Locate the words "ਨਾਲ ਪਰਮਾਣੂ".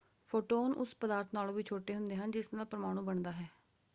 2.53-3.01